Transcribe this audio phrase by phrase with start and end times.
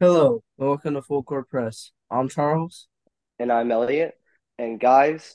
[0.00, 1.90] Hello, and welcome to Full Court Press.
[2.08, 2.86] I'm Charles.
[3.40, 4.14] and I'm Elliot.
[4.56, 5.34] And guys,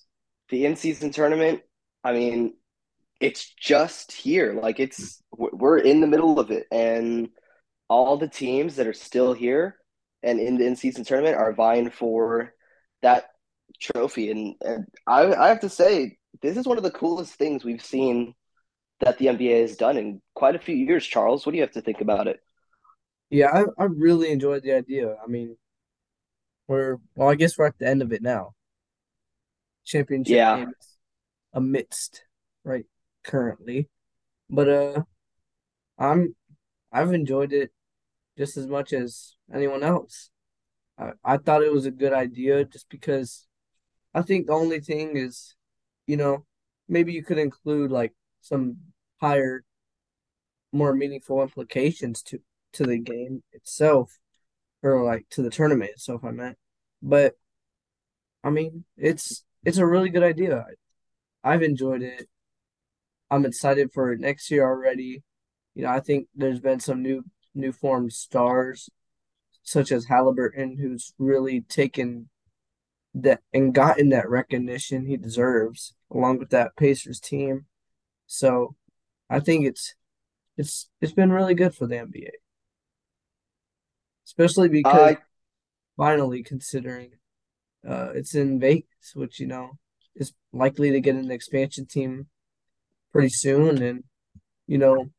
[0.50, 1.62] the in-season tournament,
[2.04, 2.54] I mean,
[3.20, 4.54] it's just here.
[4.54, 7.30] Like it's we're in the middle of it, and
[7.90, 9.78] all the teams that are still here
[10.24, 12.54] and in the in-season tournament are vying for
[13.02, 13.32] that
[13.82, 14.32] trophy.
[14.32, 17.84] And, and I, I have to say, this is one of the coolest things we've
[17.84, 18.34] seen
[19.02, 21.06] that the NBA has done in quite a few years.
[21.06, 22.40] Charles, what do you have to think about it?
[23.34, 25.18] Yeah, I, I really enjoyed the idea.
[25.24, 25.58] I mean,
[26.68, 28.54] we're well, I guess we're at the end of it now.
[29.86, 30.98] Championship Yeah, games
[31.54, 32.26] amidst
[32.64, 32.86] right
[33.24, 33.90] currently,
[34.50, 35.04] but uh,
[35.98, 36.36] I'm
[36.92, 37.72] I've enjoyed it
[38.38, 40.30] just as much as anyone else.
[41.00, 43.48] I, I thought it was a good idea just because
[44.14, 45.56] I think the only thing is,
[46.08, 46.46] you know,
[46.88, 48.78] maybe you could include like some
[49.22, 49.64] higher,
[50.72, 52.40] more meaningful implications to
[52.74, 54.20] to the game itself
[54.82, 56.58] or like to the tournament itself, I meant.
[57.02, 57.36] But
[58.44, 60.66] I mean, it's it's a really good idea.
[61.44, 62.28] I've enjoyed it.
[63.32, 65.24] I'm excited for next year already.
[65.76, 67.24] You know, I think there's been some new
[67.56, 68.90] new formed stars
[69.64, 72.30] such as Haliburton who's really taken
[73.16, 77.66] that and gotten that recognition he deserves along with that Pacers team.
[78.28, 78.76] So
[79.30, 79.96] I think it's
[80.58, 82.32] it's it's been really good for the NBA,
[84.26, 85.18] especially because I
[85.98, 87.12] finally considering
[87.88, 89.80] Uh, it's in Vegas, which you know
[90.16, 92.28] is likely to get an expansion team
[93.14, 94.04] pretty soon, and
[94.68, 95.12] you know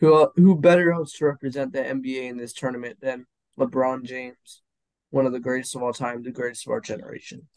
[0.00, 3.26] who who better else to represent the NBA in this tournament than
[3.58, 4.62] LeBron James,
[5.10, 7.48] one of the greatest of all time, the greatest of our generation.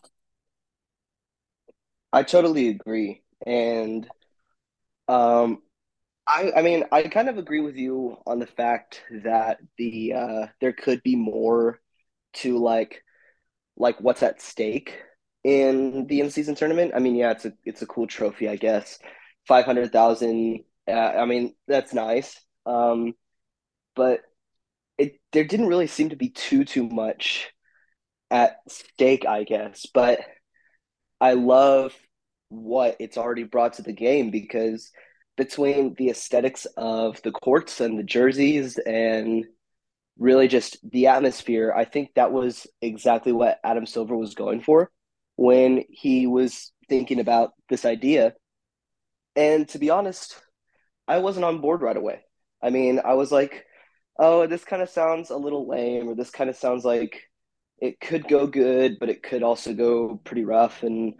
[2.12, 3.24] I totally agree.
[3.46, 4.10] And
[5.08, 5.62] um
[6.30, 10.48] I I mean, I kind of agree with you on the fact that the uh
[10.62, 11.82] there could be more
[12.36, 13.04] to like
[13.78, 15.00] like what's at stake
[15.44, 16.94] in the in-season tournament.
[16.96, 19.00] I mean, yeah, it's a it's a cool trophy, I guess.
[19.48, 22.40] 500,000 uh, I mean, that's nice.
[22.68, 23.14] Um
[23.96, 24.22] but
[24.98, 27.50] it there didn't really seem to be too too much
[28.32, 29.88] at stake, I guess.
[29.94, 30.22] But
[31.22, 31.94] I love
[32.50, 34.92] what it's already brought to the game because
[35.40, 39.46] between the aesthetics of the courts and the jerseys and
[40.18, 44.92] really just the atmosphere, I think that was exactly what Adam Silver was going for
[45.38, 48.34] when he was thinking about this idea.
[49.38, 50.36] And to be honest,
[51.08, 52.20] I wasn't on board right away.
[52.62, 53.66] I mean, I was like,
[54.20, 57.24] oh, this kind of sounds a little lame, or this kind of sounds like
[57.78, 60.84] it could go good, but it could also go pretty rough.
[60.84, 61.14] And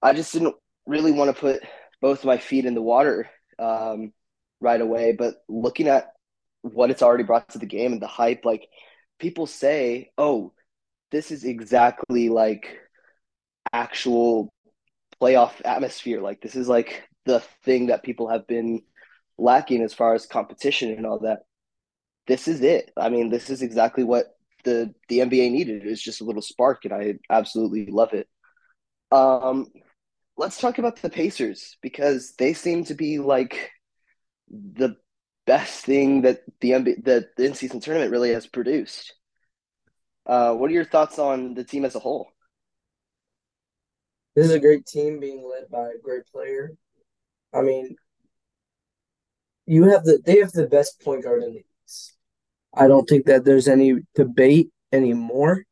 [0.00, 0.54] I just didn't
[0.86, 1.62] really want to put
[2.00, 4.12] both my feet in the water um,
[4.60, 5.12] right away.
[5.12, 6.08] But looking at
[6.62, 8.68] what it's already brought to the game and the hype, like
[9.18, 10.52] people say, oh,
[11.10, 12.78] this is exactly like
[13.72, 14.52] actual
[15.20, 16.20] playoff atmosphere.
[16.20, 18.82] Like this is like the thing that people have been
[19.38, 21.40] lacking as far as competition and all that.
[22.26, 22.90] This is it.
[22.96, 24.26] I mean, this is exactly what
[24.64, 25.86] the the NBA needed.
[25.86, 28.28] It's just a little spark, and I absolutely love it.
[29.12, 29.66] Um,
[30.36, 33.70] let's talk about the Pacers because they seem to be like
[34.48, 34.96] the
[35.46, 39.14] best thing that the NBA, that the in-season tournament really has produced.
[40.26, 42.28] Uh, what are your thoughts on the team as a whole?
[44.34, 46.72] This is a great team being led by a great player.
[47.54, 47.96] I mean,
[49.64, 52.16] you have the they have the best point guard in the East.
[52.74, 55.64] I don't think that there's any debate anymore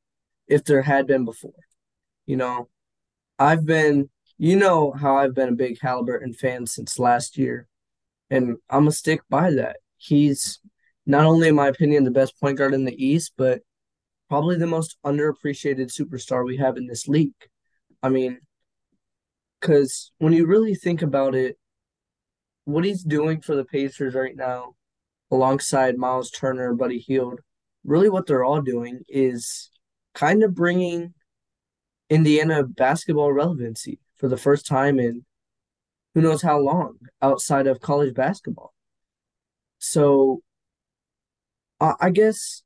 [0.48, 1.52] if there had been before.
[2.26, 2.68] You know,
[3.38, 4.08] I've been,
[4.38, 7.68] you know, how I've been a big Haliburton fan since last year,
[8.30, 9.76] and I'm gonna stick by that.
[9.96, 10.60] He's
[11.06, 13.62] not only, in my opinion, the best point guard in the East, but
[14.28, 17.32] probably the most underappreciated superstar we have in this league.
[18.02, 18.40] I mean,
[19.60, 21.56] because when you really think about it,
[22.64, 24.74] what he's doing for the Pacers right now,
[25.30, 27.40] alongside Myles Turner Buddy Hield,
[27.84, 29.70] really what they're all doing is
[30.14, 31.14] kind of bringing
[32.08, 35.24] Indiana basketball relevancy for the first time in
[36.14, 38.72] who knows how long outside of college basketball.
[39.78, 40.40] So
[41.80, 42.62] I, guess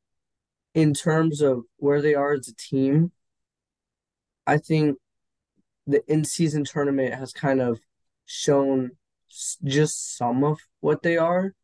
[0.74, 3.10] in terms of where they are as a team,
[4.46, 4.98] I think
[5.86, 7.80] the in-season tournament has kind of
[8.26, 8.92] shown
[9.64, 11.54] just some of what they are,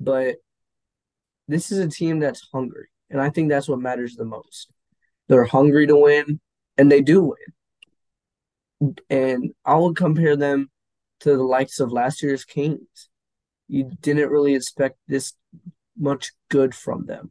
[0.00, 0.36] but
[1.46, 4.70] this is a team that's hungry, and I think that's what matters the most.
[5.28, 6.40] They're hungry to win,
[6.76, 7.36] and they do win.
[9.08, 10.70] And I would compare them
[11.20, 13.08] to the likes of last year's Kings.
[13.68, 15.34] You didn't really expect this
[15.98, 17.30] much good from them.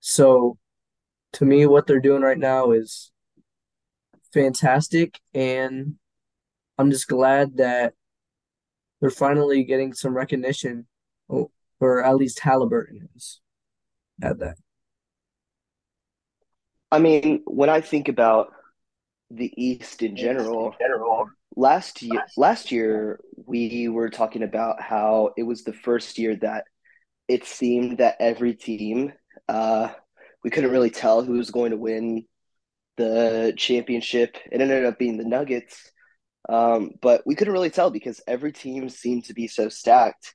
[0.00, 0.58] So
[1.32, 3.10] to me, what they're doing right now is
[4.32, 5.94] fantastic, and
[6.78, 7.94] I'm just glad that
[9.00, 10.86] they're finally getting some recognition,
[11.28, 11.50] oh,
[11.80, 13.40] or at least Haliburton is
[14.22, 14.56] at that.
[16.92, 18.52] I mean, when I think about
[19.30, 20.74] the East in general,
[21.56, 26.64] last year last year we were talking about how it was the first year that
[27.28, 29.12] it seemed that every team
[29.48, 29.88] uh
[30.44, 32.24] we couldn't really tell who was going to win
[32.96, 34.36] the championship.
[34.50, 35.90] It ended up being the Nuggets.
[36.48, 40.34] Um, but we couldn't really tell because every team seemed to be so stacked.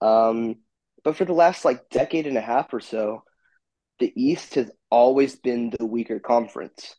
[0.00, 0.56] Um,
[1.04, 3.22] but for the last like decade and a half or so,
[3.98, 6.96] the East has always been the weaker conference.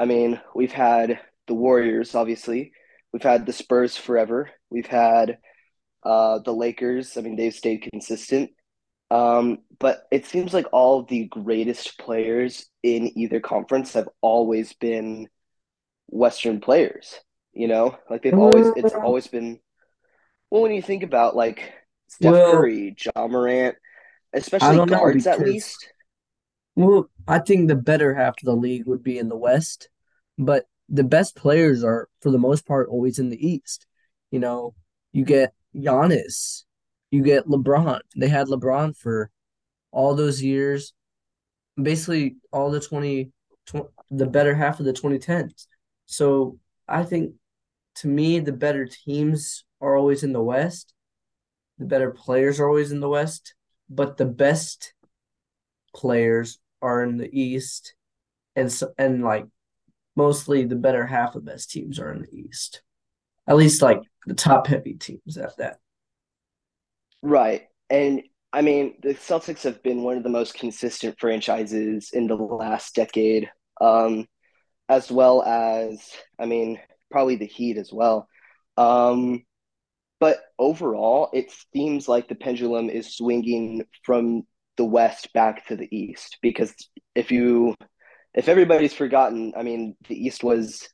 [0.00, 2.72] I mean, we've had the Warriors, obviously.
[3.12, 4.50] We've had the Spurs forever.
[4.70, 5.36] We've had
[6.02, 7.18] uh, the Lakers.
[7.18, 8.52] I mean, they've stayed consistent.
[9.10, 15.28] Um, but it seems like all the greatest players in either conference have always been
[16.08, 17.20] Western players.
[17.52, 19.60] You know, like they've always it's always been.
[20.50, 21.74] Well, when you think about like
[22.08, 23.76] Steph Well, Curry, Ja Morant,
[24.32, 25.92] especially don't know guards at least.
[26.74, 29.88] well, I think the better half of the league would be in the West,
[30.36, 33.86] but the best players are for the most part always in the East.
[34.32, 34.74] You know,
[35.12, 36.64] you get Giannis,
[37.12, 38.00] you get LeBron.
[38.16, 39.30] They had LeBron for
[39.92, 40.92] all those years,
[41.80, 43.30] basically all the 20,
[43.64, 43.76] tw
[44.10, 45.68] the better half of the 2010s.
[46.06, 47.34] So I think
[47.98, 50.94] to me, the better teams are always in the West,
[51.78, 53.54] the better players are always in the West,
[53.88, 54.94] but the best
[55.94, 57.94] players are in the East,
[58.56, 59.46] and so, and like
[60.16, 62.82] mostly the better half of best teams are in the East.
[63.46, 65.78] At least like the top heavy teams at that.
[67.22, 67.68] Right.
[67.88, 68.22] And
[68.52, 72.94] I mean, the Celtics have been one of the most consistent franchises in the last
[72.94, 73.50] decade,
[73.80, 74.26] um,
[74.88, 76.04] as well as,
[76.38, 76.78] I mean,
[77.10, 78.28] probably the Heat as well.
[78.76, 79.44] Um,
[80.18, 84.42] but overall, it seems like the pendulum is swinging from
[84.80, 86.74] the West back to the East because
[87.14, 87.74] if you,
[88.32, 90.88] if everybody's forgotten, I mean, the East was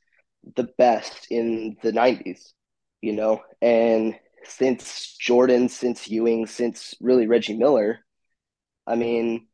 [0.57, 2.51] the best in the 90s,
[2.99, 4.13] you know, and
[4.43, 7.99] since Jordan, since Ewing, since really Reggie Miller,
[8.85, 9.47] I mean,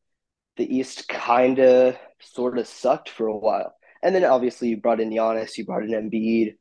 [0.57, 3.75] the East kind of sort of sucked for a while.
[4.01, 6.56] And then obviously you brought in Giannis, you brought in Embiid.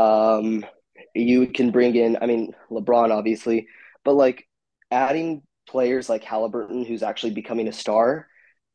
[0.00, 0.64] Um,
[1.12, 3.66] you can bring in, I mean, LeBron obviously,
[4.04, 4.46] but like
[4.92, 8.26] adding players like Haliburton, who's actually becoming a star,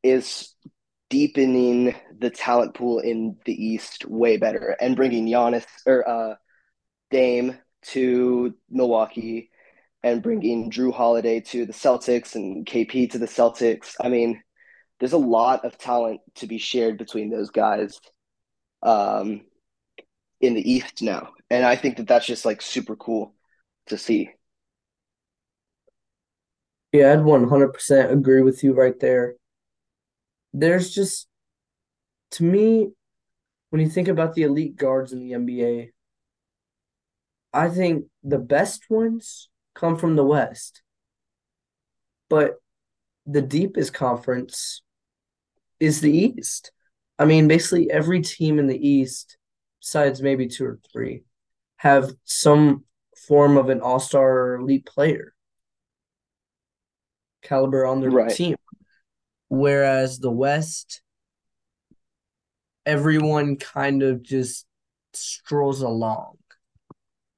[0.04, 0.54] is
[1.10, 6.36] deepening the talent pool in the East way better, and bringing Giannis or uh,
[7.12, 7.58] Dame
[7.88, 9.52] to Milwaukee
[10.04, 13.96] and bringing Jrue Holiday to the Celtics and KP to the Celtics.
[14.00, 14.42] I mean,
[15.00, 18.00] there's a lot of talent to be shared between those guys
[18.84, 19.42] um,
[20.40, 23.34] in the East now, and I think that that's just like super cool
[23.88, 24.30] to see.
[26.96, 29.36] Yeah, I'd 100% agree with you right there.
[30.54, 31.28] There's just,
[32.32, 32.92] to me,
[33.70, 35.92] when you think about the elite guards in the NBA,
[37.52, 40.84] I think the best ones come from the West,
[42.30, 42.56] but
[43.26, 44.82] the deepest conference
[45.82, 46.72] is the East.
[47.20, 49.36] I mean, basically every team in the East,
[49.82, 51.24] besides maybe two or three,
[51.76, 52.86] have some
[53.28, 55.35] form of an all-star or elite player
[57.46, 58.56] caliber on their Right, team.
[59.48, 61.02] Whereas the West,
[62.86, 64.66] everyone kind of just
[65.14, 66.38] strolls along.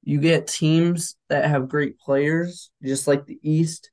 [0.03, 3.91] You get teams that have great players, just like the East,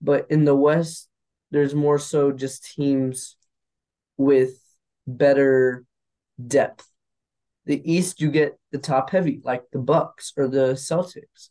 [0.00, 1.08] but in the West,
[1.50, 3.36] there's more so just teams
[4.16, 4.52] with
[5.06, 5.84] better
[6.46, 6.86] depth.
[7.66, 11.50] The East, you get the top heavy, like the Bucks or the Celtics.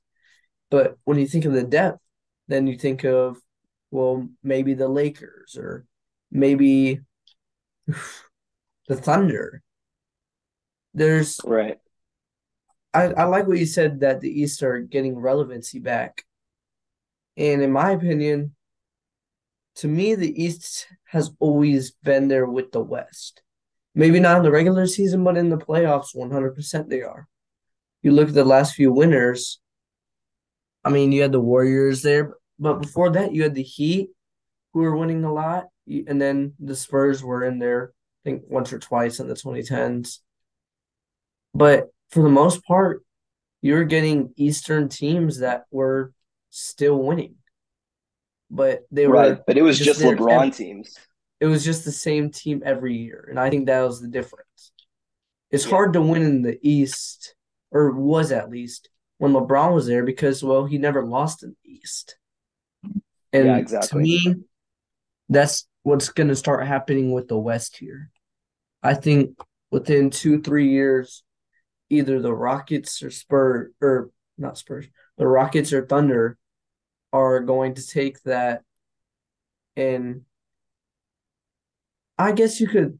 [0.72, 2.00] But when you think of the depth,
[2.48, 3.38] then you think of,
[3.92, 5.86] well, maybe the Lakers or
[6.32, 7.02] maybe
[8.88, 9.62] the Thunder.
[10.94, 11.78] There's, right,
[12.94, 16.24] I, I like what you said that the East are getting relevancy back.
[17.38, 18.56] And in my opinion,
[19.76, 23.42] to me, the East has always been there with the West.
[23.96, 27.28] Maybe not in the regular season, but in the playoffs, 100% they are.
[28.02, 29.60] You look at the last few winners,
[30.84, 34.10] I mean, you had the Warriors there, but before that, you had the Heat
[34.74, 38.72] who were winning a lot, and then the Spurs were in there, I think once
[38.74, 40.20] or twice in the 2010s.
[41.54, 43.04] But for the most part,
[43.62, 46.14] you were getting Eastern teams that were
[46.50, 47.36] still winning,
[48.50, 49.38] but they right.
[49.38, 50.02] were But it was just just.
[50.02, 50.98] LeBron teams.
[51.40, 54.72] it was just the same team every year, and I think that was the difference.
[55.52, 55.72] It's Yeah.
[55.72, 57.36] hard to win in the East,
[57.72, 61.72] or was at least when LeBron was there because well, he never lost in the
[61.72, 62.19] East.
[63.34, 64.36] And Yeah, to me,
[65.30, 68.10] that's what's going to start happening with the West here.
[68.82, 69.38] I think
[69.72, 71.24] within two, three years,
[71.90, 76.38] either the Rockets or Spurs, or not Spurs, the Rockets or Thunder
[77.12, 78.62] are going to take that
[79.76, 80.22] and
[82.18, 83.00] I guess you could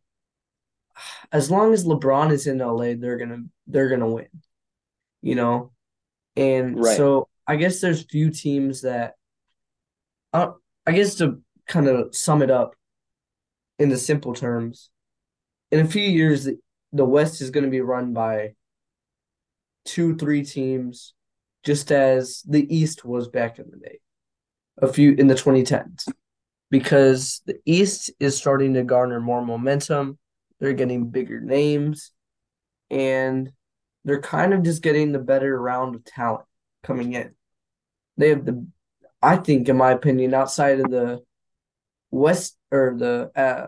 [1.32, 4.28] as long as LeBron is in LA, they're gonna they're gonna win.
[5.22, 5.72] You know?
[6.36, 6.96] And Right.
[6.96, 9.16] so I guess there's few teams that
[10.34, 10.52] uh,
[10.86, 12.76] I guess to kind of sum it up
[13.78, 14.90] in the simple terms,
[15.72, 16.58] in a few years the,
[16.92, 18.54] the West is gonna be run by
[19.86, 21.14] two, three teams,
[21.64, 24.00] just as the East was back in the day.
[24.82, 26.08] A few in the 2010s.
[26.72, 30.20] Because the East is starting to garner more momentum.
[30.60, 32.12] They're getting bigger names
[32.92, 33.52] and
[34.06, 36.46] they're kind of just getting the better round of talent
[36.84, 37.34] coming in.
[38.18, 38.66] They have the,
[39.22, 41.20] I think, in my opinion, outside of the
[42.12, 43.68] West or the uh,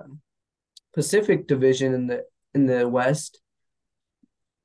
[0.94, 3.42] Pacific Division in the in the West,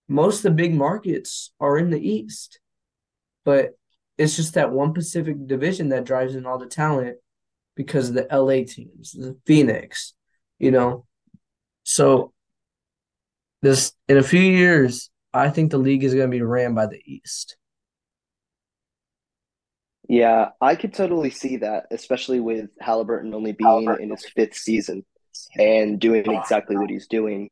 [0.08, 2.60] most of the big markets are in the East,
[3.44, 3.76] but
[4.18, 7.18] it's just that one Pacific Division that drives in all the talent
[7.74, 10.14] because of the LA teams, the Phoenix,
[10.58, 11.06] you know.
[11.82, 12.32] So
[13.62, 16.86] this in a few years, I think the league is going to be ran by
[16.86, 17.56] the East.
[20.08, 25.04] Yeah, I could totally see that, especially with Haliburton only being in his fifth season
[25.58, 27.50] and doing exactly what he's doing.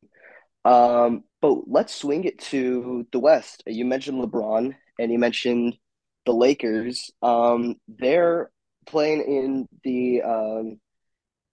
[0.63, 3.63] Um, but let's swing it to the West.
[3.67, 5.77] You mentioned LeBron and you mentioned
[6.25, 7.11] the Lakers.
[7.21, 8.49] Um, they're
[8.85, 10.79] playing in the um,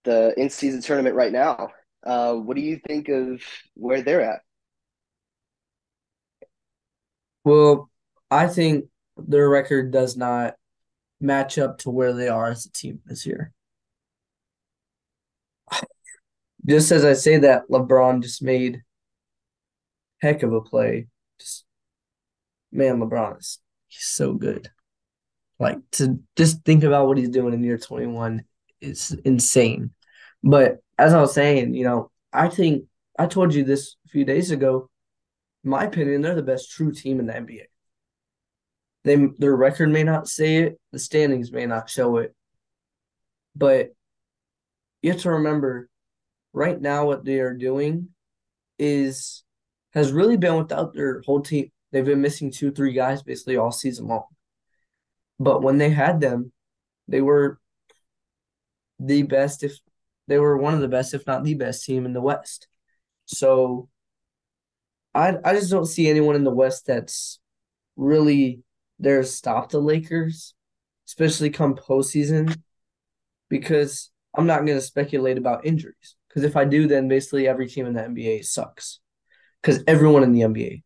[0.04, 1.68] the in-season tournament right now.
[2.04, 3.42] Uh, what do you think of
[3.74, 4.40] where they're at?
[7.44, 7.90] Well,
[8.30, 10.54] I think their record does not
[11.22, 13.52] match up to where they are as a team this year.
[16.66, 18.82] Just as I say that, LeBron just made
[20.20, 21.08] heck of a play.
[21.40, 21.64] Just
[22.70, 24.70] man, LeBron is he's so good.
[25.58, 28.44] Like to just think about what he's doing in year 21
[28.80, 29.90] is insane.
[30.42, 32.86] But as I was saying, you know, I think
[33.18, 34.88] I told you this a few days ago.
[35.64, 37.66] My opinion, they're the best true team in the NBA.
[39.04, 42.34] They their record may not say it, the standings may not show it,
[43.56, 43.88] but
[45.02, 45.88] you have to remember
[46.52, 48.08] right now what they are doing
[48.78, 49.42] is
[49.94, 51.70] has really been without their whole team.
[51.90, 54.24] They've been missing two, three guys basically all season long.
[55.38, 56.52] But when they had them,
[57.08, 57.58] they were
[58.98, 59.78] the best if
[60.28, 62.68] they were one of the best, if not the best team in the West.
[63.26, 63.88] So
[65.14, 67.40] I I just don't see anyone in the West that's
[67.96, 68.62] really
[69.02, 70.54] there to stop the Lakers,
[71.06, 72.56] especially come postseason,
[73.50, 76.16] because I'm not going to speculate about injuries.
[76.28, 79.00] Because if I do, then basically every team in the NBA sucks.
[79.60, 80.82] Because everyone in the NBA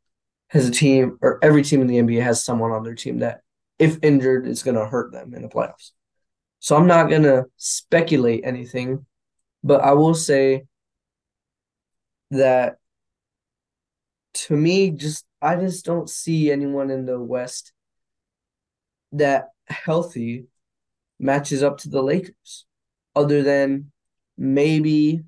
[0.49, 3.42] has a team, or every team in the NBA has someone on their team that,
[3.78, 5.92] if injured, is going to hurt them in the playoffs.
[6.58, 9.06] So I'm not going to speculate anything,
[9.62, 10.64] but I will say
[12.30, 12.76] that
[14.35, 17.73] to me, just I just don't see anyone in the West
[19.18, 20.46] that healthy
[21.18, 22.66] matches up to the Lakers,
[23.14, 23.90] other than
[24.37, 25.23] maybe,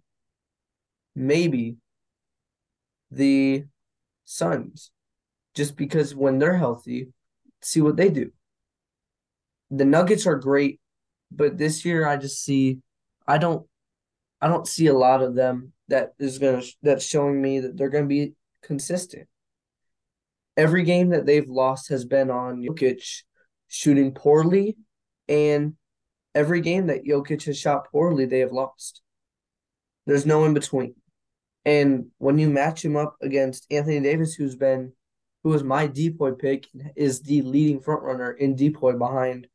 [1.14, 1.76] maybe
[3.10, 3.64] the
[4.24, 4.90] Suns,
[5.54, 7.08] just because when they're healthy,
[7.62, 8.30] see what they do.
[9.70, 10.80] The Nuggets are great,
[11.30, 12.80] but this year I just see,
[13.26, 13.66] I don't,
[14.40, 17.88] I don't see a lot of them that is gonna that's showing me that they're
[17.88, 19.26] gonna be consistent.
[20.56, 23.22] Every game that they've lost has been on Jokic
[23.68, 24.76] shooting poorly,
[25.28, 25.74] and
[26.34, 29.02] every game that Jokic has shot poorly, they have lost.
[30.06, 30.94] There's no in between.
[31.64, 34.92] And when you match him up against Anthony Davis, who's been
[35.44, 39.46] who was my DPOY pick, is the leading front runner in DPOY behind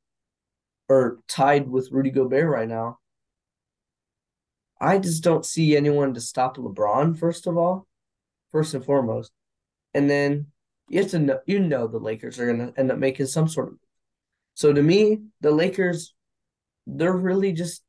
[0.87, 2.99] or tied with Rudy Gobert right now.
[4.79, 7.87] I just don't see anyone to stop LeBron, first of all,
[8.51, 9.31] first and foremost.
[9.93, 10.47] And then
[10.89, 13.69] you have to know you know the Lakers are gonna end up making some sort
[13.69, 13.77] of
[14.53, 16.13] so to me, the Lakers,
[16.85, 17.83] they're really just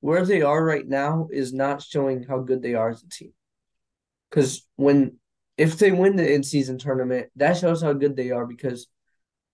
[0.00, 3.32] where they are right now is not showing how good they are as a team.
[4.30, 5.16] Because when
[5.56, 8.88] if they win the in-season tournament, that shows how good they are because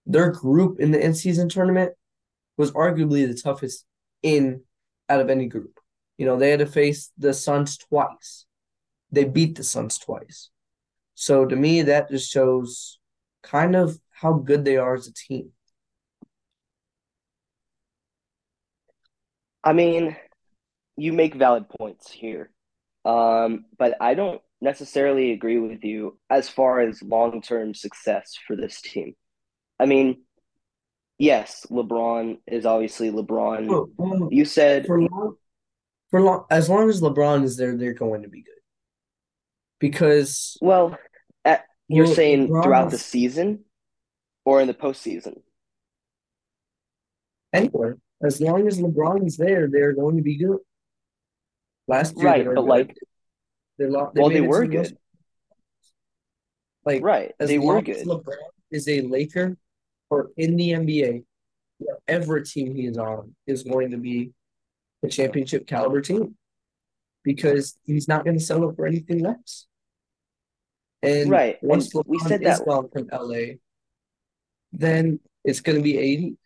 [0.05, 1.93] their group in the in-season tournament
[2.57, 3.85] was arguably the toughest
[4.23, 4.63] in
[5.09, 5.79] out of any group.
[6.19, 8.47] You know, they had to face the Suns twice.
[9.11, 10.51] They beat the Suns twice.
[11.15, 12.99] So to me, that just shows
[13.43, 15.51] kind of how good they are as a team.
[19.65, 20.17] I mean,
[20.97, 22.51] you make valid points here.
[23.05, 28.81] Um, but I don't necessarily agree with you as far as long-term success for this
[28.81, 29.15] team.
[29.79, 30.23] I mean,
[31.19, 33.67] yes, LeBron is obviously LeBron.
[33.67, 35.37] Well, well, You said, for long,
[36.11, 38.53] for long, as long as LeBron is there, they're going to be good.
[39.81, 40.97] Because well,
[41.45, 43.65] at, you're well, saying LeBron throughout the season
[44.45, 45.39] or in the postseason?
[47.53, 47.99] anywhere.
[48.23, 50.59] As long as LeBron is there, they're going to be good.
[51.89, 52.65] Last year Right, but good.
[52.65, 52.97] like,
[53.79, 54.99] They lost, they well, they made it to were good.
[56.85, 58.07] Like Right, as they were good.
[58.07, 58.37] LeBron
[58.71, 59.57] is a Laker
[60.11, 61.25] or in the NBA,
[61.79, 64.33] whatever team he is on is going to be
[65.03, 66.37] a championship caliber team
[67.25, 69.67] because he's not going to settle for anything less.
[71.03, 72.65] And Right, and once we LeBron said that.
[72.65, 73.57] gone from LA,
[74.73, 76.37] then it's going to be 80.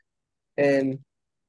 [0.56, 0.98] And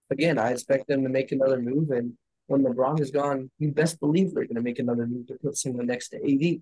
[0.10, 1.92] again, I expect them to make another move.
[1.92, 2.14] And
[2.48, 5.58] when LeBron is gone, you best believe they're going to make another move to put
[5.58, 6.62] someone next to AD.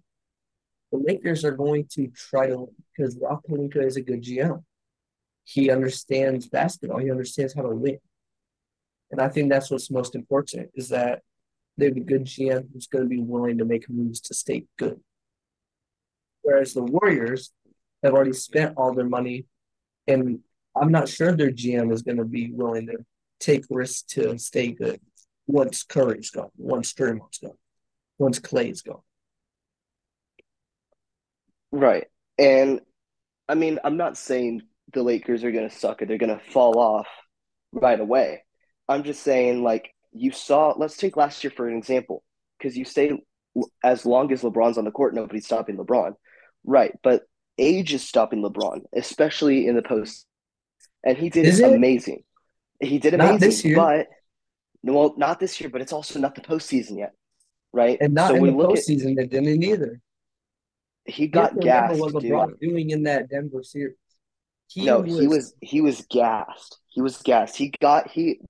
[0.91, 4.63] The Lakers are going to try to, because Rob Pelinka is a good GM.
[5.43, 6.99] He understands basketball.
[6.99, 7.99] He understands how to win.
[9.11, 11.21] And I think that's what's most important is that
[11.77, 14.65] they have a good GM who's going to be willing to make moves to stay
[14.77, 14.99] good.
[16.41, 17.51] Whereas the Warriors
[18.03, 19.45] have already spent all their money,
[20.07, 20.39] and
[20.75, 22.97] I'm not sure their GM is going to be willing to
[23.39, 24.99] take risks to stay good
[25.47, 27.57] once Curry's gone, once Draymond's gone,
[28.17, 29.01] once Clay's gone.
[31.71, 32.07] Right.
[32.37, 32.81] And
[33.47, 34.63] I mean, I'm not saying
[34.93, 37.07] the Lakers are going to suck or they're going to fall off
[37.71, 38.43] right away.
[38.87, 42.23] I'm just saying, like, you saw, let's take last year for an example,
[42.57, 43.11] because you say
[43.83, 46.13] as long as LeBron's on the court, nobody's stopping LeBron.
[46.63, 46.93] Right.
[47.03, 47.23] But
[47.57, 50.25] age is stopping LeBron, especially in the post.
[51.03, 52.23] And he did amazing.
[52.79, 54.07] He did Not this amazing, year, but
[54.83, 57.13] well, not this year, but it's also not the postseason yet.
[57.73, 58.01] Right.
[58.01, 59.15] and So not in we the look at, postseason.
[59.15, 60.01] They didn't either.
[61.05, 62.59] he got remember what gassed, dude.
[62.59, 63.95] Doing in that Denver series.
[64.67, 66.79] He No, he was was he was gassed.
[66.87, 67.55] He was gassed.
[67.57, 68.41] He got he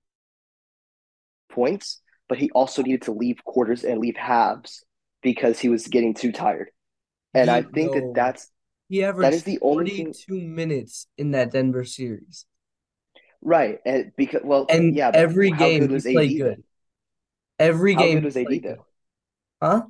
[1.50, 4.84] points, but he also needed to leave quarters and leave halves
[5.22, 6.70] because he was getting too tired.
[7.34, 8.50] And I think that that's
[8.88, 10.14] He ever that is averaged the only thing
[10.54, 12.46] minutes in that Denver series.
[13.46, 13.80] Right.
[13.86, 16.56] And because well, And yeah, every game good he was AD played then?
[16.56, 16.62] good.
[17.58, 18.60] Every How game good was AD good.
[18.60, 18.86] though?
[19.62, 19.88] Huh?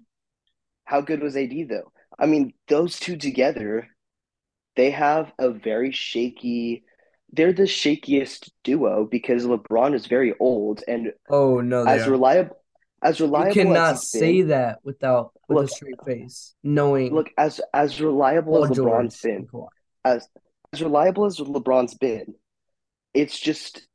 [0.84, 1.92] How good was AD though?
[2.18, 3.88] I mean, those two together,
[4.76, 6.84] they have a very shaky.
[7.32, 12.08] They're the shakiest duo because LeBron is very old and Oh no, as are.
[12.08, 12.56] reliable
[13.02, 14.40] as reliable as cannot been.
[14.40, 19.48] say that without with a straight face, knowing look as as reliable as LeBron's been,
[20.04, 20.28] as
[20.72, 22.34] as reliable as LeBron's been,
[23.16, 23.86] it's just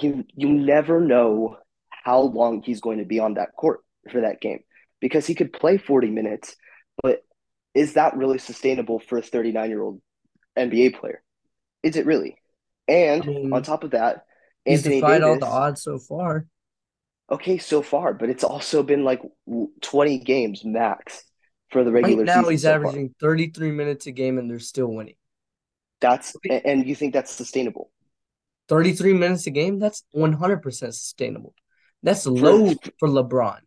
[0.00, 1.58] you you never know
[1.90, 3.80] how long he's going to be on that court
[4.12, 4.60] for that game
[5.00, 6.56] because he could play 40 minutes,
[7.02, 7.22] but
[7.74, 10.02] is that really sustainable for a 39 year old
[10.58, 11.22] NBA player?
[11.82, 12.36] Is it really?
[13.20, 14.24] I And on top of that,
[14.66, 16.46] he's Anthony defied all the odds so far.
[17.30, 19.22] okay, so far, but it's also been like
[19.82, 21.24] 20 games max
[21.70, 22.98] for the regular Right now, season he's so far.
[22.98, 25.16] averaging 33 minutes a game, and they're still winning.
[26.00, 27.90] That's and you think that's sustainable
[28.68, 31.54] 33 minutes a game, that's 100% sustainable.
[32.02, 33.60] That's for low for LeBron.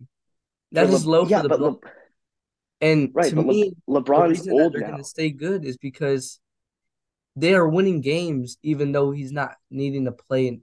[0.73, 1.77] for That is Le, low for yeah, the but Bl- Le,
[2.81, 3.73] and right, to but Le, me,
[4.15, 5.03] the LeBron's reason that old they're going to now.
[5.03, 6.39] stay good is because
[7.36, 10.60] they are winning games even though he's not needing to play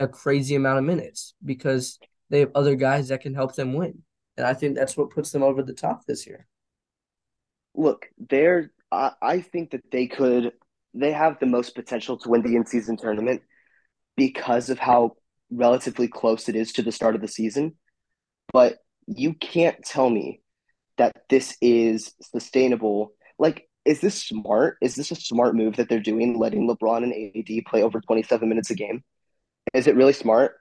[0.00, 1.98] a crazy amount of minutes because
[2.30, 4.02] they have other guys that can help them win.
[4.36, 6.46] And I think that's what puts them over the top this year.
[7.74, 10.52] Look, they're I, I think that they could
[10.94, 13.42] they have the most potential to win the in-season tournament
[14.16, 15.16] because of how
[15.50, 17.76] relatively close it is to the start of the season.
[18.52, 20.40] But you can't tell me
[20.98, 23.12] that this is sustainable.
[23.38, 24.76] Like, is this smart?
[24.80, 28.48] Is this a smart move that they're doing, letting LeBron and AD play over 27
[28.48, 29.02] minutes a game?
[29.74, 30.56] Is it really smart?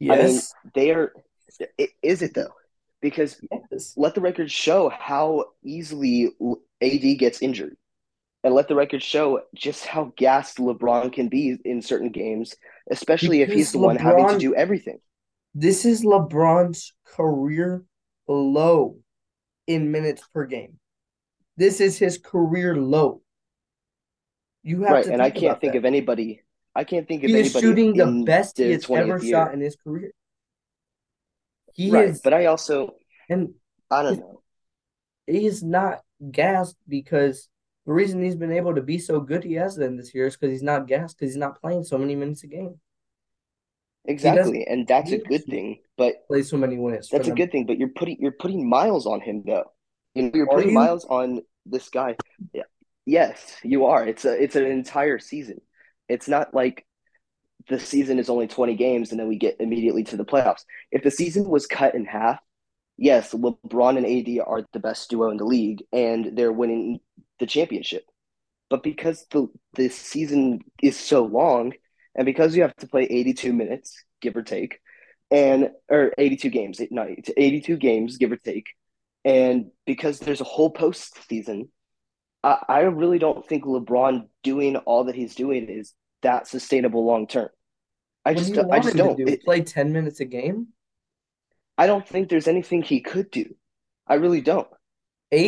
[0.00, 0.52] I mean, Yes.
[0.74, 1.12] they are.
[2.02, 2.52] Is it though?
[3.02, 3.40] Because
[3.70, 3.94] Yes.
[3.96, 6.30] let the record show how easily
[6.80, 7.76] AD gets injured,
[8.44, 12.54] and let the record show just how gassed LeBron can be in certain games,
[12.90, 14.98] especially if he's Because the one having to do everything.
[15.54, 17.84] this is LeBron's career
[18.28, 18.98] low
[19.66, 20.78] in minutes per game.
[21.56, 23.22] This is his career low.
[24.62, 25.78] You have Right, to and I can't think that.
[25.78, 26.42] of anybody.
[26.74, 29.54] I can't think of He is anybody shooting the best he has ever 20th shot
[29.54, 30.12] in his career.
[31.74, 32.96] He right, is, but I also
[33.28, 33.54] and
[33.90, 34.42] I don't he's, know.
[35.26, 37.48] he's not gassed because
[37.88, 40.36] the reason he's been able to be so good he has been this year is
[40.36, 42.78] because he's not gassed because he's not playing so many minutes a game.
[44.04, 47.64] Exactly, and that's a good thing, but play so many minutes that's a good thing,
[47.64, 49.72] but you're putting you're putting miles on him though.
[50.14, 50.74] You know, you're Are putting you?
[50.74, 52.16] miles on this guy.
[52.52, 52.64] Yeah.
[53.06, 54.06] Yes, you are.
[54.06, 55.62] It's a it's an entire season.
[56.10, 56.84] It's not like
[57.70, 60.64] the season is only 20 games and then we get immediately to the playoffs.
[60.92, 62.38] If the season was cut in half,
[62.98, 67.00] yes, LeBron and AD are the best duo in the league and they're winning
[67.38, 68.04] the championship.
[68.70, 71.72] But because the the season is so long
[72.14, 74.80] and because you have to play 82 minutes, give or take,
[75.30, 78.66] and or 82 games, not 82 games, give or take,
[79.24, 81.68] and because there's a whole postseason,
[82.42, 87.26] I, I really don't think LeBron doing all that he's doing is that sustainable long
[87.26, 87.48] term.
[88.24, 89.16] I What do just you I just don't.
[89.16, 89.26] do?
[89.26, 90.68] It, Play 10 minutes a game?
[91.76, 93.54] I don't think there's anything he could do.
[94.06, 94.68] I really don't.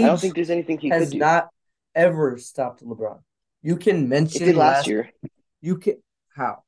[0.00, 1.18] I don't think there's anything he could do.
[1.18, 1.48] not
[1.94, 3.20] ever stopped LeBron.
[3.62, 5.10] You can It mention did last last year.
[5.60, 5.96] you can
[6.34, 6.62] how?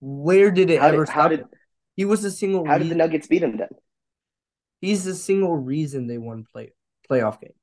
[0.00, 1.48] Where did it How ever did how did him?
[1.96, 3.68] He was the single how did the Nuggets beat him then?
[4.80, 6.72] he's the single reason they won play
[7.10, 7.54] playoff games.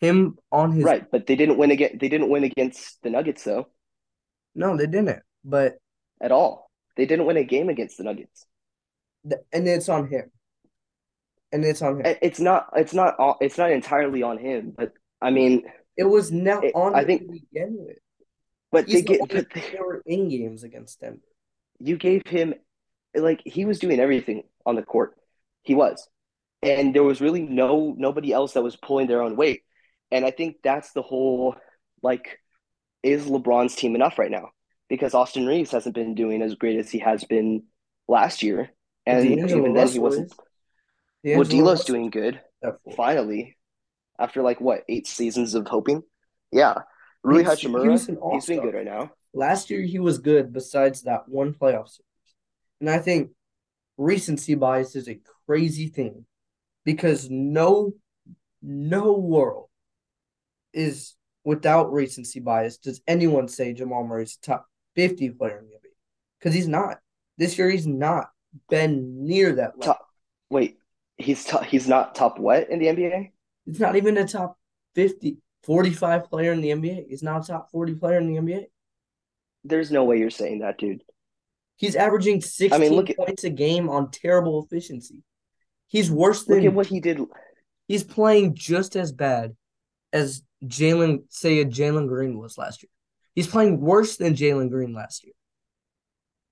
[0.00, 1.98] Him on his Right, but they didn't win again.
[2.00, 3.68] They didn't win against the Nuggets though
[4.54, 5.22] no, they didn't.
[5.44, 5.78] But
[6.20, 6.68] at all.
[6.96, 8.44] They didn't win a game against the Nuggets.
[9.28, 10.32] th- and it's on him.
[11.52, 12.16] And it's on him.
[12.20, 12.66] It's not.
[12.74, 13.14] It's not.
[13.20, 14.72] all- It's not entirely on him.
[14.76, 15.62] But I mean,
[15.98, 17.22] It was not it, on I think.
[17.22, 17.98] to begin with.
[18.72, 19.20] But they He's the get.
[19.20, 21.20] only But they, were in games against Denver.
[21.80, 22.54] you gave him
[23.14, 25.16] like he was doing everything on the court.
[25.62, 26.08] He was.
[26.62, 29.64] And there was really no nobody else that was pulling their own weight.
[30.10, 31.56] And I think that's the whole
[32.02, 32.40] like
[33.02, 34.50] is LeBron's team enough right now?
[34.88, 37.64] Because Austin Reaves hasn't been doing as great as he has been
[38.08, 38.70] last year.
[39.06, 40.38] And D'Angelo even then he wasn't is.
[41.32, 42.40] well D'Angelo D'Lo's doing good,
[42.84, 42.92] for.
[42.96, 43.57] finally.
[44.18, 46.02] After like what, eight seasons of hoping?
[46.52, 46.74] Yeah.
[47.22, 49.12] Rui He's, he Hachimura, he's been good right now.
[49.34, 52.04] Last year he was good besides that one playoff series.
[52.80, 53.30] And I think
[53.96, 56.24] recency bias is a crazy thing
[56.84, 57.92] because no
[58.62, 59.68] no world
[60.72, 65.92] is without recency bias does anyone say Jamal Murray's top 50 player in the NBA
[66.38, 66.98] because he's not.
[67.36, 68.30] This year he's not
[68.68, 69.94] been near that level.
[69.94, 70.08] Top
[70.50, 70.78] wait,
[71.16, 73.32] he's he's not top what in the NBA?
[73.68, 74.56] He's not even a top
[74.94, 77.08] 50 45 player in the NBA.
[77.08, 78.64] He's not a top 40 player in the NBA.
[79.62, 81.02] There's no way you're saying that, dude.
[81.76, 85.22] He's averaging 16 I mean, look at points a game on terrible efficiency.
[85.86, 87.20] He's worse look at than what he did.
[87.86, 89.54] he's playing just as bad
[90.14, 92.90] as Jalen, say a Jalen Green was last year.
[93.34, 95.34] He's playing worse than Jalen Green last year.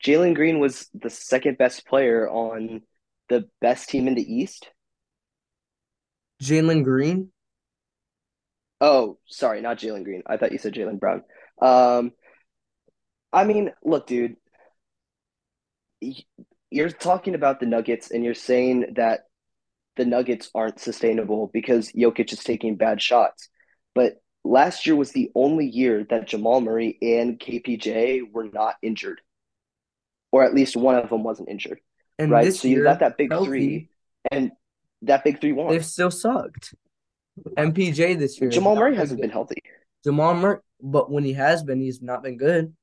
[0.04, 2.82] Jalen Green was the second best player on
[3.30, 4.68] the best team in the East.
[6.42, 7.30] Jalen Green,
[8.80, 10.22] Oh, sorry, not Jalen Green.
[10.26, 11.22] I thought you said Jalen Brown.
[11.60, 12.12] Um,
[13.32, 14.36] I mean, look, dude,
[16.70, 19.20] you're talking about the Nuggets and you're saying that
[19.96, 23.48] the Nuggets aren't sustainable because Jokic is taking bad shots.
[23.94, 29.22] But last year was the only year that Jamal Murray and KPJ were not injured,
[30.32, 31.80] or at least one of them wasn't injured,
[32.18, 32.52] and right?
[32.52, 33.88] So you year, got that big healthy, three,
[34.30, 34.52] and
[35.02, 35.70] that big three won.
[35.70, 36.74] they've still sucked.
[37.56, 39.34] MPJ this year Jamal Murray hasn't been good.
[39.34, 39.62] healthy.
[40.04, 42.74] Jamal Murray, but when he has been, he's not been good.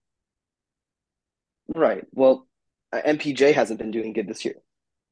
[1.73, 2.03] Right.
[2.11, 2.47] Well,
[2.91, 4.55] uh, MPJ hasn't been doing good this year.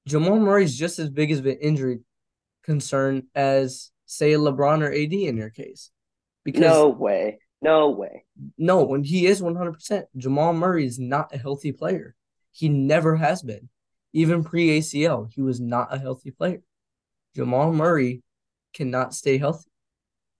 [0.07, 1.99] Jamal Murray's just as big of an injury
[2.63, 5.91] concern as, say, LeBron or AD in your case.
[6.43, 7.39] Because No way.
[7.63, 8.25] No way.
[8.57, 12.15] no, when he is 100%, Jamal Murray is not a healthy player.
[12.51, 13.69] He never has been.
[14.13, 16.61] Even pre ACL, he was not a healthy player.
[17.35, 18.21] Jamal Murray
[18.73, 19.69] cannot stay healthy.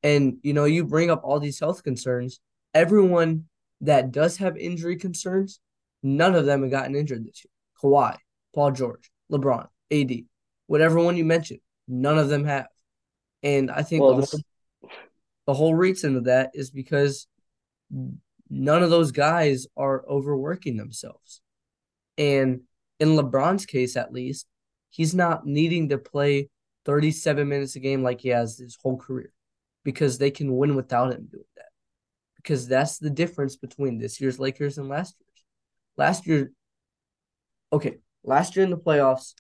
[0.04, 2.40] And, you know, you bring up all these health concerns.
[2.74, 3.46] Everyone
[3.82, 5.60] that does have injury concerns,
[6.02, 7.52] none of them have gotten injured this year.
[7.82, 8.16] Kawhi,
[8.54, 10.12] Paul George, LeBron, AD,
[10.68, 12.68] whatever one you mentioned, none of them have.
[13.44, 14.92] And I think Well, the whole,
[15.48, 17.28] the whole reason of that is because
[18.50, 21.42] none of those guys are overworking themselves.
[22.18, 22.62] And
[23.00, 24.46] in LeBron's case, at least,
[24.90, 26.50] he's not needing to play
[26.86, 29.32] 37 minutes a game like he has his whole career
[29.84, 31.66] because they can win without him doing that.
[32.36, 35.46] Because that's the difference between this year's Lakers and last year's.
[35.98, 36.52] Last year,
[37.72, 39.34] okay, last year in the playoffs,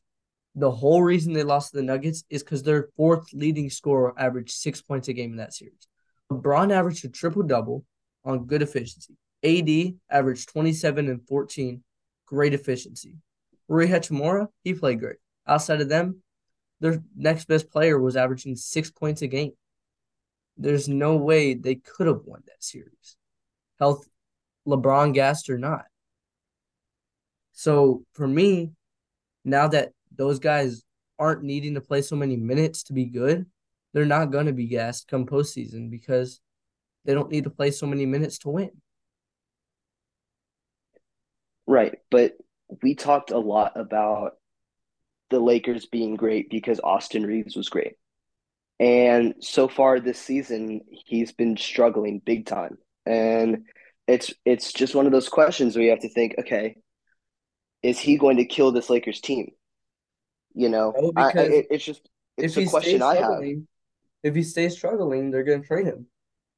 [0.55, 4.51] the whole reason they lost to the Nuggets is because their fourth leading scorer averaged
[4.51, 5.87] six points a game in that series.
[6.31, 7.85] LeBron averaged a triple double
[8.23, 9.15] on good efficiency.
[9.43, 11.83] AD averaged 27 and 14,
[12.25, 13.15] great efficiency.
[13.67, 15.17] Rui Hachimura, he played great.
[15.47, 16.21] outside of them,
[16.81, 19.53] their next best player was averaging six points a game.
[20.57, 23.15] There's no way they could have won that series.
[23.79, 24.05] Health,
[24.67, 25.85] LeBron gassed or not.
[27.53, 28.71] So for me,
[29.45, 30.83] now that those guys
[31.17, 33.45] aren't needing to play so many minutes to be good,
[33.93, 36.41] they're not going to be gassed come postseason because
[37.05, 38.71] they don't need to play so many minutes to win.
[41.67, 41.99] Right.
[42.09, 42.37] But
[42.81, 44.37] we talked a lot about
[45.31, 47.93] the Lakers being great because Austin Reaves was great.
[48.79, 52.77] And so far this season, he's been struggling big time.
[53.05, 53.65] And
[54.07, 56.75] it's it's just one of those questions where you have to think, okay,
[57.81, 59.51] is he going to kill this Lakers team?
[60.53, 63.41] You know, no, I, I, it, it's just it's a question I have.
[64.23, 66.07] If he stays struggling, they're going to trade him.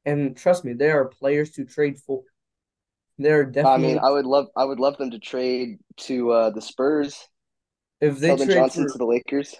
[0.06, 2.24] And trust me, there are players to trade for.
[3.18, 3.86] There are definitely.
[3.86, 7.28] I mean, I would love, I would love them to trade to uh, the Spurs.
[8.04, 9.56] If they trade Johnson for, to the Lakers,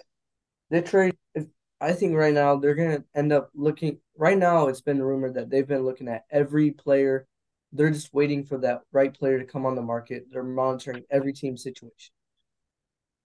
[0.68, 1.16] they trade.
[1.34, 1.46] If
[1.80, 4.00] I think right now they're gonna end up looking.
[4.18, 7.26] Right now, it's been rumored that they've been looking at every player.
[7.72, 10.26] They're just waiting for that right player to come on the market.
[10.30, 12.12] They're monitoring every team situation.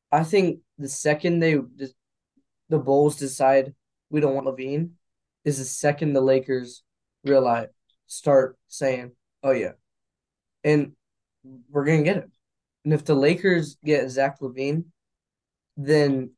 [0.10, 1.60] I think the second they
[2.70, 3.74] the Bulls decide
[4.10, 4.92] we don't want LaVine
[5.44, 6.82] is the second the Lakers
[7.26, 7.68] realize
[8.08, 9.12] start saying,
[9.44, 9.74] "Oh yeah,"
[10.64, 10.94] and
[11.44, 12.32] we're gonna get him.
[12.86, 14.86] And if the Lakers get Zach LaVine,
[15.86, 16.32] then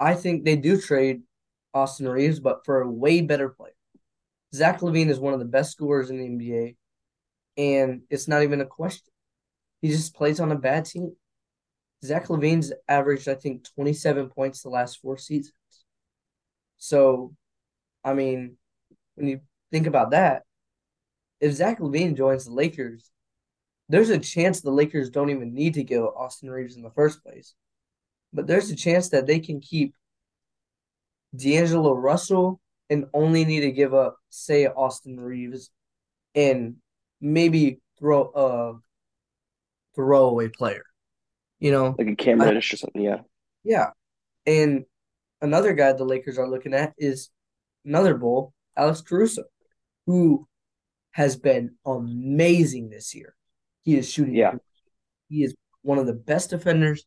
[0.00, 1.22] I think they do trade
[1.72, 3.74] Austin Reaves, but for a way better player.
[4.52, 6.76] Zach LaVine is one of the best scorers in the NBA,
[7.56, 9.12] and it's not even a question.
[9.80, 11.14] He just plays on a bad team.
[12.04, 15.54] Zach LaVine's averaged, I think, 27 points the last four seasons.
[16.78, 17.34] So,
[18.02, 18.56] I mean,
[19.14, 20.42] when you think about that,
[21.40, 23.12] if Zach LaVine joins the Lakers,
[23.88, 27.22] there's a chance the Lakers don't even need to give Austin Reaves in the first
[27.22, 27.54] place.
[28.32, 29.94] But there's a chance that they can keep
[31.34, 35.70] D'Angelo Russell and only need to give up, say, Austin Reaves
[36.34, 36.76] and
[37.20, 40.84] maybe throw a throwaway player.
[41.58, 43.02] You know, like a Cam Reddish or something.
[43.02, 43.18] Yeah.
[43.62, 43.90] Yeah,
[44.46, 44.84] and
[45.42, 47.28] another guy the Lakers are looking at is
[47.84, 49.44] another bull, Alex Caruso,
[50.06, 50.48] who
[51.10, 53.34] has been amazing this year.
[53.82, 54.34] He is shooting.
[54.34, 54.54] Yeah.
[55.28, 57.04] He is one of the best defenders.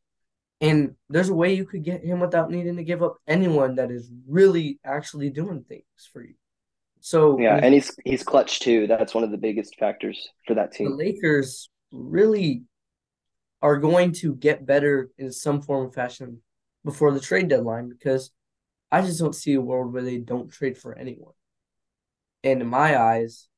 [0.63, 3.91] And there's a way you could get him without needing to give up anyone that
[3.91, 6.35] is really actually doing things for you.
[7.01, 8.87] So yeah, and he's he's clutch too.
[8.87, 10.91] That's one of the biggest factors for that team.
[10.91, 12.63] The Lakers really
[13.61, 16.41] are going to get better in some form of fashion
[16.85, 18.31] before the trade deadline because
[18.89, 21.33] I just don't see a world where they don't trade for anyone.
[22.41, 23.49] And in my eyes,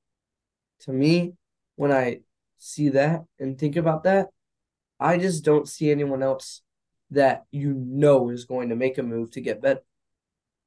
[0.81, 1.33] to me,
[1.75, 2.21] when I
[2.57, 4.29] see that and think about that,
[4.99, 6.63] I just don't see anyone else
[7.11, 9.83] that you know is going to make a move to get better.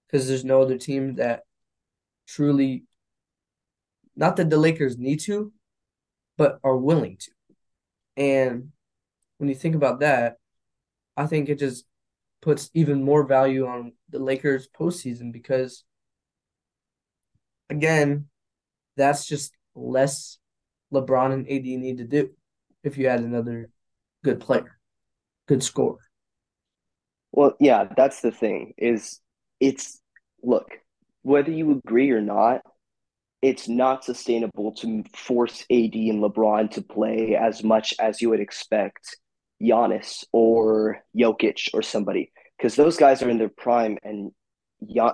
[0.07, 1.42] Because there's no other team that
[2.27, 2.85] truly,
[4.16, 5.53] not that the Lakers need to,
[6.37, 7.31] but are willing to.
[8.16, 8.72] And
[9.38, 10.37] when you think about that,
[11.16, 11.85] I think it just
[12.40, 15.85] puts even more value on the Lakers postseason because,
[17.68, 18.27] again,
[18.96, 20.38] that's just less
[20.92, 22.31] LeBron and AD need to do
[22.83, 23.70] if you add another
[24.24, 24.79] good player,
[25.46, 26.08] good scorer.
[27.33, 29.21] Well, yeah, that's the thing is
[29.61, 30.01] it's
[30.43, 30.69] look,
[31.23, 32.62] whether you agree or not,
[33.43, 38.41] it's not sustainable to force AD and LeBron to play as much as you would
[38.41, 39.17] expect
[39.62, 44.33] Giannis or Jokic or somebody because those guys are in their prime and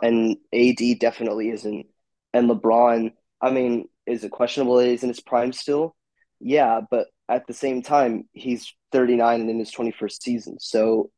[0.03, 1.87] and AD definitely isn't.
[2.35, 5.97] And LeBron, I mean, is it questionable that he's in his prime still?
[6.41, 10.59] Yeah, but at the same time, he's 39 and in his 21st season.
[10.61, 11.11] So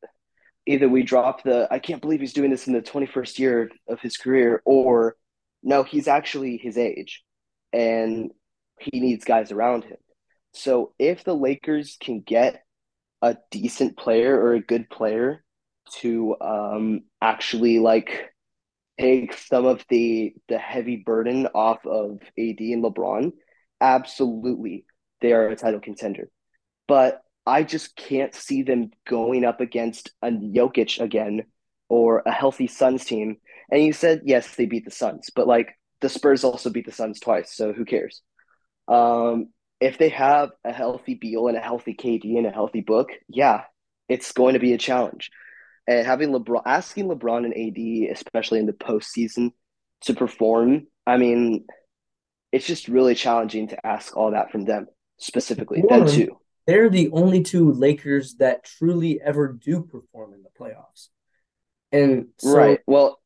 [0.67, 4.01] either we drop the I can't believe he's doing this in the 21st year of
[4.01, 5.17] his career, or
[5.63, 7.23] no, he's actually his age
[7.73, 8.33] and
[8.79, 9.97] he needs guys around him.
[10.53, 12.63] So if the Lakers can get
[13.23, 15.45] a decent player or a good player
[16.01, 18.33] to um, actually like
[18.99, 23.33] take some of the the heavy burden off of AD and LeBron,
[23.81, 24.85] absolutely
[25.21, 26.31] they are a title contender.
[26.89, 31.45] But I just can't see them going up against a Jokic again
[31.89, 33.37] or a healthy Suns team.
[33.71, 36.93] And you said yes, they beat the Suns, but like the Spurs also beat the
[36.93, 38.23] Suns twice, so who cares?
[38.89, 39.49] Um,
[39.81, 43.65] if they have a healthy Beal and a healthy KD and a healthy Book, yeah,
[44.09, 45.31] it's going to be a challenge
[45.87, 49.53] and having LeBron asking LeBron and AD, especially in the postseason,
[50.03, 50.87] to perform.
[51.07, 51.65] I mean,
[52.53, 54.87] it's just really challenging to ask all that from them
[55.19, 55.81] specifically.
[55.81, 56.39] One, them too.
[56.67, 61.09] They're the only two Lakers that truly ever do perform in the playoffs.
[61.93, 62.81] And so Right.
[62.87, 63.21] Well,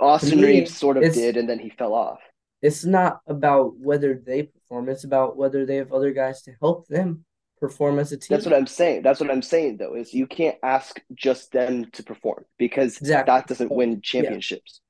[0.00, 2.20] Austin me, Reaves sort of did, and then he fell off.
[2.62, 6.86] it's not about whether they perform, it's about whether they have other guys to help
[6.88, 7.24] them
[7.60, 8.28] perform as a team.
[8.30, 8.54] That's what.
[8.54, 9.02] I'm saying.
[9.02, 13.32] That's what I'm saying, though, is you can't ask just them to perform because Exactly.
[13.32, 14.80] that doesn't win championships.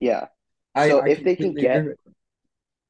[0.00, 0.26] Yeah.
[0.74, 2.12] I, So I if they can get, agree with you.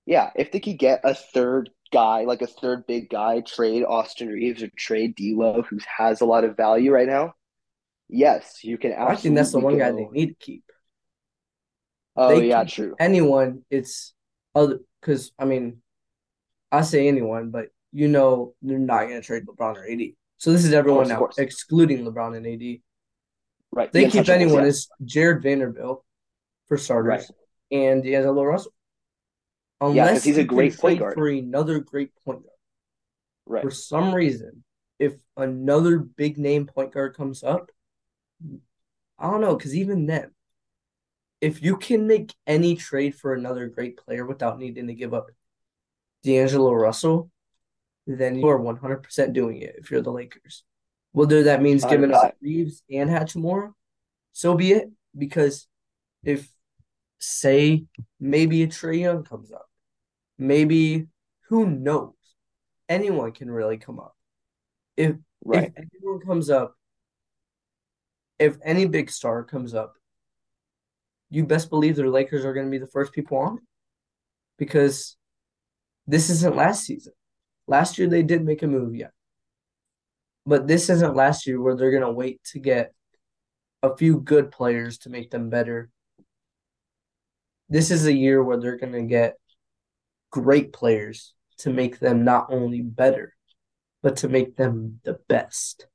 [0.06, 4.28] yeah, if they could get a third guy, like a third big guy, trade Austin
[4.28, 7.34] Reaves or trade D'Lo, who has a lot of value right now,
[8.08, 10.64] yes, you can I think that's the one guy they need to keep.
[12.16, 12.94] Oh, they yeah, true.
[12.98, 14.14] anyone, it's
[14.54, 15.82] other because I mean,
[16.72, 20.00] I say anyone, but you know they're not gonna trade LeBron or AD.
[20.38, 22.80] So this is everyone course, now, excluding LeBron and AD.
[23.72, 23.92] Right.
[23.92, 24.68] They The keep anyone yeah.
[24.68, 26.04] is Jarred Vanderbilt
[26.66, 27.22] for Right.
[27.22, 27.30] starters
[27.70, 28.72] and D'Angelo Russell.
[29.80, 31.14] Yeah, Unless he's a great point guard.
[31.14, 32.56] for another great point guard.
[33.46, 33.62] Right.
[33.62, 34.64] For some reason,
[34.98, 37.70] if another big name point guard comes up,
[39.18, 40.32] I don't know, because even then,
[41.40, 45.30] if you can make any trade for another great player without needing to give up
[46.24, 47.30] D'Angelo Russell,
[48.06, 50.64] then you are 100% doing it if you're the Lakers.
[51.12, 52.32] Whether that means giving up 100%.
[52.42, 53.72] Reaves and Hachimura,
[54.32, 54.90] so be it.
[55.16, 55.66] Because
[56.24, 56.48] if,
[57.18, 57.84] say,
[58.18, 59.67] maybe a Trae Young comes up,
[60.38, 61.06] maybe
[61.48, 62.14] who knows?
[62.88, 64.16] Anyone can really come up.
[64.96, 65.16] If
[65.52, 66.74] if anyone comes up,
[68.38, 69.94] if any big star comes up,
[71.30, 73.62] you best believe the Lakers are going to be the first people on it
[74.58, 75.16] because
[76.06, 77.12] this isn't last season.
[77.66, 79.08] Last year they did make a move, yeah.
[80.46, 82.94] But this isn't last year where they're going to wait to get
[83.82, 85.90] a few good players to make them better.
[87.68, 89.36] This is a year where they're going to get
[90.30, 93.34] great players to make them not only better,
[94.02, 95.86] but to make them the best.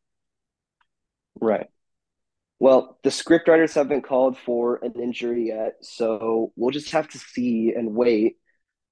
[1.40, 1.68] Right.
[2.60, 7.74] Well, the scriptwriters haven't called for an injury yet, so we'll just have to see
[7.76, 8.38] and wait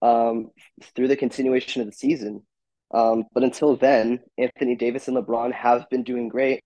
[0.02, 0.50] um,
[0.96, 2.46] through the continuation of the season.
[2.94, 6.64] Um, but until then, Anthony Davis and LeBron have been doing great,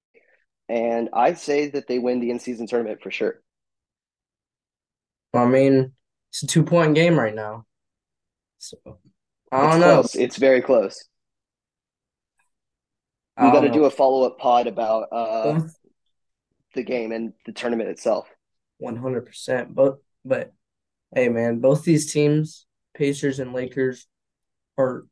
[0.68, 3.42] and I'd say that they win the in-season tournament for sure.
[5.34, 5.92] I mean,
[6.32, 7.66] it's a two point game right now.
[8.66, 8.78] So
[9.52, 10.02] I It's don't know.
[10.02, 10.16] close.
[10.16, 11.08] It's very close.
[13.40, 15.60] We got to do a follow-up pod about uh,
[16.74, 18.28] the game and the tournament itself.
[18.82, 19.76] 100%.
[19.76, 20.52] But but
[21.14, 24.08] hey man, both these teams, Pacers and Lakers,
[24.78, 25.06] are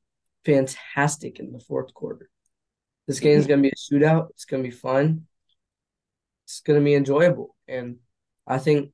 [0.45, 2.29] fantastic in the fourth quarter.
[3.07, 3.49] This game is Mhm.
[3.49, 4.29] gonna be a shootout.
[4.31, 5.27] It's gonna be fun.
[6.45, 7.55] It's gonna be enjoyable.
[7.67, 7.99] And
[8.47, 8.91] I think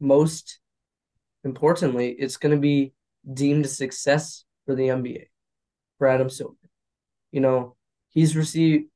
[0.00, 0.60] most
[1.44, 2.92] importantly, it's gonna be
[3.32, 5.26] deemed a success for the NBA,
[5.98, 6.56] for Adam Silver.
[7.32, 7.76] You know,
[8.10, 8.86] he's received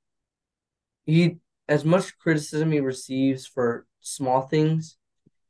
[1.09, 1.39] he
[1.69, 4.97] as much criticism he receives for small things,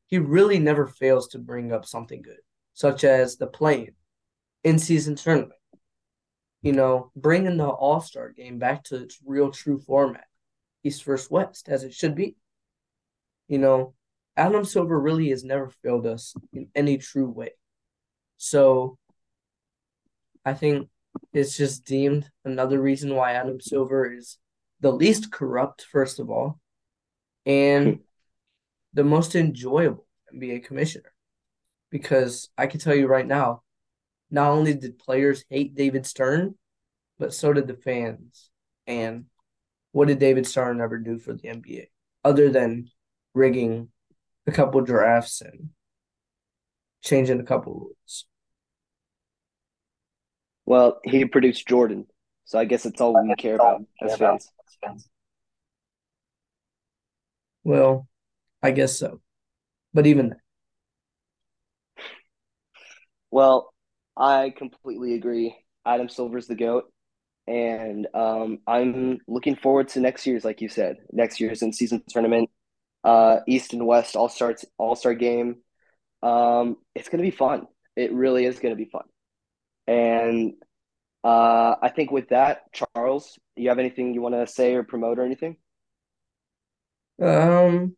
[0.07, 2.39] he really never fails to bring up something good,
[2.75, 3.91] such as the play
[4.63, 5.53] in season tournament.
[6.63, 10.27] You know, bringing the All Star game back to its real true format,
[10.85, 12.37] East versus West, as it should be.
[13.49, 13.95] You know,
[14.37, 17.51] Adam Silver really has never failed us in any true way.
[18.39, 18.97] So
[20.45, 20.89] I think
[21.33, 24.39] it's just deemed another reason why Adam Silver is
[24.81, 26.61] the least corrupt, first of all,
[27.45, 28.01] and hmm.
[28.95, 31.13] the most enjoyable NBA commissioner.
[31.91, 33.63] Because I can tell you right now,
[34.31, 36.55] not only did players hate David Stern,
[37.19, 38.51] but so did the fans.
[38.87, 39.25] And
[39.93, 41.87] what did David Stern ever do for the NBA
[42.25, 42.89] other than
[43.35, 43.89] rigging
[44.47, 45.71] a couple drafts and
[47.03, 48.27] changing a couple rules?
[50.67, 52.07] Well, he produced Jordan,
[52.45, 54.51] so I guess it's all we care about as fans.
[57.65, 58.07] Well,
[58.63, 59.21] I guess so.
[59.95, 60.41] But even then,
[63.31, 63.73] Well,
[64.17, 65.57] I completely agree.
[65.85, 66.91] Adam Silver's the GOAT.
[67.47, 72.03] And um, I'm looking forward to next year's, like you said, next year's in season
[72.09, 72.51] tournament,
[73.05, 75.57] uh, East and West all starts all star game.
[76.23, 77.67] Um, it's gonna be fun.
[77.97, 79.05] It really is gonna be fun.
[79.87, 80.55] And
[81.25, 85.19] uh, I think with that, Charles, you have anything you want to say or promote
[85.19, 85.57] or anything?
[87.23, 87.97] um,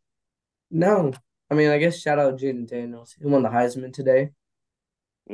[0.70, 1.12] no.
[1.50, 3.14] I mean, I guess shout out Jayden Daniels.
[3.18, 4.30] He won the Heisman today.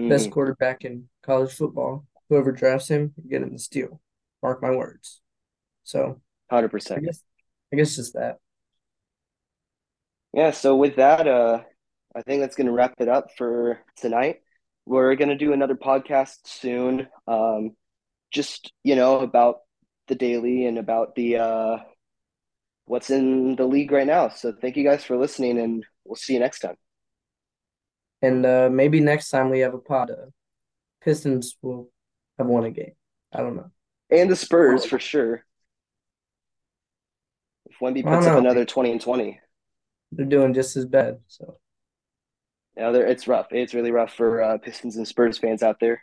[0.09, 0.33] Best Mhm.
[0.33, 2.07] quarterback in college football.
[2.29, 4.01] Whoever drafts him, you're getting the steal.
[4.43, 5.21] Mark my words.
[5.85, 6.21] So
[6.51, 7.03] 100%.
[7.05, 7.23] guess
[7.73, 8.39] I guess just that.
[10.33, 11.63] Yeah, so with that, uh,
[12.17, 14.37] I think that's going to wrap it up for tonight.
[14.87, 17.77] We're going to do another podcast soon, um,
[18.31, 19.57] just, you know, about
[20.09, 21.79] the daily and about the uh,
[22.87, 24.31] what's in the league right now.
[24.31, 26.77] So thank you guys for listening, and we'll see you next time.
[28.23, 30.31] And uh, maybe next time we have a pod, uh,
[31.03, 31.91] Pistons will
[32.39, 32.95] have won a game.
[33.33, 33.71] I don't know.
[34.11, 35.45] And the Spurs for sure.
[37.69, 39.41] If Wemby puts up another twenty and twenty,
[40.13, 41.19] they're doing just as bad.
[41.27, 41.59] So
[42.77, 43.47] yeah, it's rough.
[43.51, 46.03] It's really rough for uh, Pistons and Spurs fans out there.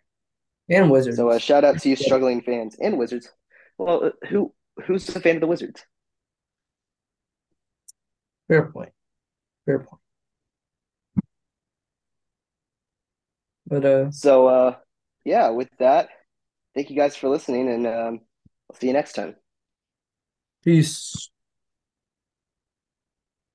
[0.70, 1.18] And Wizards.
[1.18, 3.30] So uh, shout out to you struggling fans and Wizards.
[3.78, 4.54] Well, uh, who
[4.86, 5.86] who's a fan of the Wizards?
[8.48, 8.92] Fair point.
[9.66, 10.02] Fair point.
[13.66, 14.76] But uh so uh
[15.26, 16.10] yeah, with that,
[16.76, 18.22] thank you guys for listening and um
[18.70, 19.36] I'll see you next time.
[20.64, 21.30] Peace.